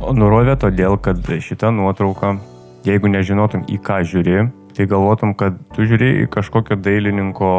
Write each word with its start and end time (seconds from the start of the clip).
O 0.00 0.14
nurovė 0.16 0.56
todėl, 0.58 0.96
kad 0.98 1.20
šita 1.20 1.70
nuotrauka 1.76 2.38
jeigu 2.86 3.10
nežinotum 3.12 3.66
į 3.68 3.78
ką 3.84 4.00
žiūri, 4.08 4.46
tai 4.76 4.86
galvotum, 4.90 5.34
kad 5.38 5.56
tu 5.74 5.86
žiūri 5.88 6.10
į 6.24 6.28
kažkokio 6.32 6.78
dailininko 6.80 7.52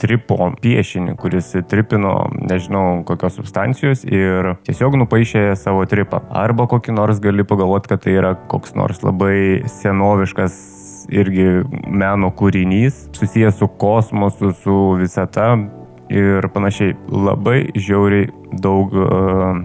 tripo 0.00 0.50
piešinį, 0.62 1.16
kuris 1.20 1.52
tripino, 1.70 2.14
nežinau, 2.38 3.02
kokios 3.08 3.38
substancijos 3.40 4.06
ir 4.08 4.54
tiesiog 4.66 4.96
nupaišė 5.02 5.44
savo 5.58 5.84
tripą. 5.90 6.22
Arba 6.30 6.68
kokį 6.70 6.96
nors 6.96 7.22
gali 7.22 7.46
pagalvoti, 7.46 7.92
kad 7.92 8.04
tai 8.04 8.16
yra 8.18 8.34
koks 8.50 8.76
nors 8.78 9.02
labai 9.06 9.62
senoviškas 9.70 10.58
irgi 11.12 11.62
meno 11.90 12.30
kūrinys, 12.38 13.08
susijęs 13.16 13.58
su 13.58 13.68
kosmosu, 13.80 14.52
su 14.62 14.78
visata 15.00 15.54
ir 16.12 16.48
panašiai. 16.54 16.96
Labai 17.10 17.72
žiauriai 17.76 18.28
daug 18.62 18.94
uh, 18.94 19.62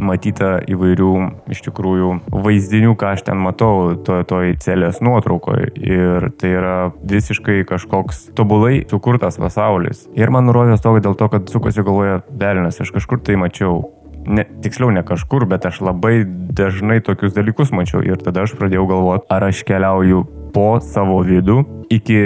matyta 0.00 0.58
įvairių 0.70 1.12
iš 1.52 1.62
tikrųjų 1.66 2.10
vaizdinių, 2.32 2.94
ką 2.98 3.12
aš 3.16 3.26
ten 3.28 3.40
matau 3.42 3.94
to, 4.04 4.20
toj 4.28 4.56
celės 4.62 5.02
nuotraukoje. 5.04 5.72
Ir 5.82 6.30
tai 6.40 6.54
yra 6.56 6.76
visiškai 7.02 7.62
kažkoks 7.68 8.28
tobulai 8.38 8.82
sukurtas 8.90 9.38
pasaulis. 9.40 10.06
Ir 10.18 10.32
man 10.34 10.48
nurodė 10.48 10.78
stogą 10.80 11.02
dėl 11.04 11.18
to, 11.18 11.30
kad 11.32 11.52
sukosi 11.52 11.84
galvoje 11.84 12.20
belnes, 12.30 12.80
aš 12.80 12.94
kažkur 12.96 13.22
tai 13.24 13.38
mačiau. 13.40 13.86
Ne, 14.28 14.42
tiksliau 14.60 14.90
ne 14.92 15.00
kažkur, 15.06 15.46
bet 15.48 15.64
aš 15.64 15.78
labai 15.80 16.20
dažnai 16.26 16.98
tokius 17.00 17.32
dalykus 17.32 17.70
mačiau 17.72 18.02
ir 18.04 18.18
tada 18.20 18.42
aš 18.44 18.52
pradėjau 18.58 18.84
galvoti, 18.90 19.24
ar 19.32 19.46
aš 19.46 19.62
keliauju 19.64 20.24
po 20.52 20.66
savo 20.84 21.22
vidų, 21.24 21.62
iki 21.92 22.18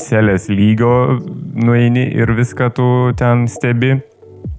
celės 0.00 0.50
lygio 0.52 1.16
nueini 1.56 2.04
ir 2.12 2.32
viską 2.36 2.68
tu 2.76 2.88
ten 3.16 3.46
stebi, 3.48 3.94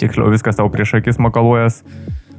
tiksliau 0.01 0.31
viskas 0.33 0.57
tau 0.57 0.71
prieš 0.73 0.97
akis 1.01 1.21
makaluojas, 1.21 1.83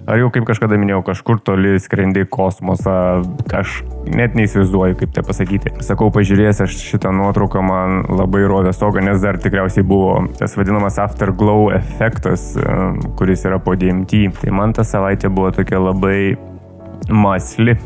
Ar 0.09 0.17
jau 0.17 0.31
kaip 0.33 0.47
kažkada 0.48 0.78
minėjau, 0.81 1.03
kažkur 1.05 1.37
toli 1.45 1.75
skrendi 1.84 2.23
kosmosą, 2.33 3.20
aš 3.53 3.82
net 4.09 4.32
neįsivaizduoju, 4.38 4.97
kaip 5.03 5.12
tai 5.12 5.25
pasakyti. 5.27 5.75
Sakau, 5.84 6.09
pažiūrėjęs 6.15 6.62
aš 6.65 6.77
šitą 6.81 7.12
nuotrauką, 7.12 7.60
man 7.60 8.00
labai 8.09 8.47
rovė 8.49 8.72
stogą, 8.72 9.03
nes 9.05 9.21
dar 9.21 9.37
tikriausiai 9.43 9.84
buvo 9.84 10.22
tas 10.41 10.56
vadinamas 10.56 10.97
afterglow 11.05 11.69
efektas, 11.77 12.55
kuris 13.21 13.44
yra 13.44 13.60
po 13.60 13.77
DMT. 13.77 14.22
Tai 14.41 14.56
man 14.56 14.72
ta 14.72 14.87
savaitė 14.88 15.28
buvo 15.28 15.53
tokia 15.59 15.82
labai 15.91 16.38
masli, 17.12 17.77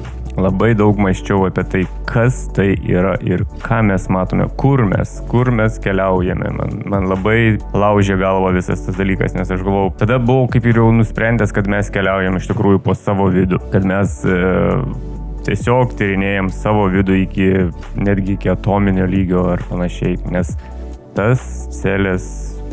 labai 0.40 0.72
daug 0.78 0.98
maščiau 1.00 1.46
apie 1.48 1.64
tai, 1.68 1.82
kas 2.08 2.46
tai 2.56 2.72
yra 2.88 3.14
ir 3.24 3.44
ką 3.64 3.82
mes 3.88 4.06
matome, 4.12 4.46
kur 4.60 4.84
mes, 4.88 5.14
kur 5.30 5.50
mes 5.54 5.78
keliaujame. 5.82 6.52
Man, 6.56 6.76
man 6.92 7.08
labai 7.10 7.58
laužė 7.76 8.16
galvą 8.20 8.52
visas 8.56 8.84
tas 8.86 8.98
dalykas, 8.98 9.36
nes 9.36 9.50
aš 9.52 9.64
galvojau, 9.64 9.92
tada 10.02 10.20
buvau 10.22 10.48
kaip 10.52 10.68
ir 10.68 10.80
jau 10.80 10.88
nusprendęs, 10.96 11.52
kad 11.54 11.68
mes 11.70 11.90
keliaujam 11.92 12.38
iš 12.40 12.48
tikrųjų 12.52 12.82
po 12.84 12.96
savo 12.98 13.28
vidų, 13.32 13.60
kad 13.74 13.86
mes 13.88 14.20
e, 14.24 14.38
tiesiog 15.48 15.96
tyrinėjom 15.98 16.52
savo 16.54 16.88
vidų 16.92 17.18
iki 17.26 17.50
netgi 18.00 18.38
iki 18.38 18.52
atominio 18.52 19.08
lygio 19.10 19.46
ar 19.52 19.64
panašiai, 19.68 20.16
nes 20.32 20.56
tas 21.16 21.44
celės 21.76 22.26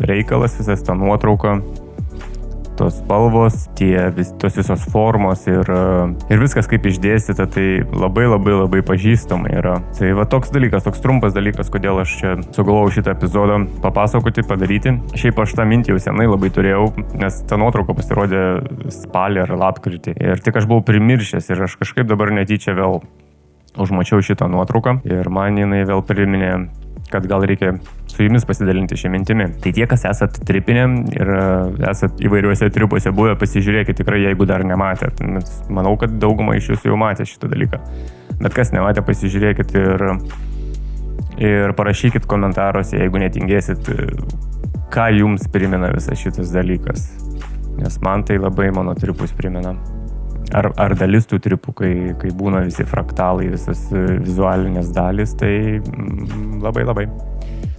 reikalas, 0.07 0.55
visas 0.55 0.83
ta 0.85 0.95
nuotrauka 0.95 1.57
tos 2.79 2.99
spalvos, 3.01 3.67
tie, 3.77 4.07
vis, 4.15 4.31
tos 4.39 4.55
visos 4.55 4.85
formos 4.93 5.45
ir, 5.51 5.67
ir 6.31 6.41
viskas 6.41 6.69
kaip 6.71 6.87
išdėstyta, 6.87 7.47
tai 7.51 7.67
labai 7.83 8.29
labai 8.29 8.55
labai 8.55 8.81
pažįstama 8.87 9.51
yra. 9.59 9.77
Tai 9.97 10.13
va 10.17 10.25
toks 10.29 10.53
dalykas, 10.55 10.85
toks 10.87 11.03
trumpas 11.03 11.35
dalykas, 11.35 11.71
kodėl 11.73 12.01
aš 12.05 12.15
čia 12.21 12.35
sugalvojau 12.55 12.95
šitą 12.99 13.15
epizodą 13.17 13.61
papasakoti, 13.83 14.45
padaryti. 14.47 14.95
Šiaip 15.19 15.43
aš 15.43 15.57
tą 15.59 15.67
mintį 15.67 15.93
jau 15.93 16.03
senai 16.07 16.29
labai 16.29 16.51
turėjau, 16.55 16.89
nes 17.19 17.41
ta 17.49 17.59
nuotrauka 17.59 17.97
pasirodė 17.97 18.43
spalį 18.95 19.43
ar 19.43 19.55
lapkritį. 19.65 20.15
Ir 20.15 20.43
tik 20.43 20.61
aš 20.61 20.69
buvau 20.69 20.85
primiršęs 20.87 21.51
ir 21.51 21.67
aš 21.67 21.79
kažkaip 21.83 22.07
dabar 22.07 22.31
netyčia 22.35 22.77
vėl 22.77 23.01
užmačiau 23.79 24.23
šitą 24.23 24.47
nuotrauką 24.51 24.99
ir 25.07 25.29
man 25.33 25.57
jinai 25.59 25.83
vėl 25.87 26.01
priminė 26.05 26.53
kad 27.11 27.25
gal 27.29 27.43
reikia 27.47 27.73
su 28.09 28.23
jumis 28.23 28.45
pasidalinti 28.47 28.97
šią 28.99 29.11
mintimį. 29.13 29.47
Tai 29.63 29.73
tie, 29.75 29.85
kas 29.89 30.05
esat 30.09 30.39
tripinė 30.47 30.85
ir 31.15 31.33
e, 31.35 31.43
esat 31.91 32.21
įvairiuose 32.23 32.69
tripuose 32.75 33.13
buvę, 33.15 33.35
pasižiūrėkite 33.41 34.01
tikrai, 34.01 34.23
jeigu 34.27 34.47
dar 34.49 34.65
nematėt. 34.67 35.23
Manau, 35.73 35.95
kad 35.99 36.17
dauguma 36.21 36.57
iš 36.59 36.73
jūsų 36.73 36.91
jau 36.91 36.99
matė 36.99 37.27
šitą 37.29 37.51
dalyką. 37.51 37.81
Bet 38.39 38.55
kas 38.55 38.73
nematė, 38.75 39.03
pasižiūrėkit 39.05 39.75
ir, 39.79 40.07
ir 41.43 41.75
parašykit 41.77 42.27
komentaruose, 42.29 42.97
jeigu 43.01 43.21
netingėsit, 43.25 43.93
ką 44.93 45.11
jums 45.17 45.47
primena 45.51 45.91
visas 45.95 46.21
šitas 46.21 46.53
dalykas. 46.55 47.09
Nes 47.79 48.01
man 48.03 48.25
tai 48.27 48.39
labai 48.41 48.71
mano 48.75 48.95
tripus 48.97 49.31
primena 49.35 49.75
ar, 50.55 50.71
ar 50.81 50.95
dalis 50.97 51.27
tų 51.29 51.39
tripų, 51.45 51.73
kai, 51.77 51.91
kai 52.21 52.31
būna 52.35 52.63
visi 52.67 52.85
fraktalai, 52.87 53.49
visas 53.53 53.85
e, 53.93 54.05
vizualinės 54.23 54.93
dalis, 54.95 55.35
tai 55.39 55.53
mm, 55.79 56.59
labai 56.63 56.85
labai. 56.87 57.07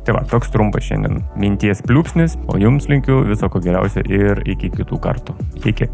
Tai 0.06 0.16
va, 0.16 0.22
toks 0.30 0.48
trumpas 0.54 0.86
šiandien 0.86 1.20
minties 1.38 1.82
pliūpsnis, 1.84 2.38
o 2.48 2.56
jums 2.60 2.88
linkiu 2.90 3.20
viso 3.28 3.50
ko 3.52 3.60
geriausio 3.62 4.04
ir 4.08 4.40
iki 4.48 4.72
kitų 4.78 5.00
kartų. 5.04 5.36
Iki. 5.60 5.90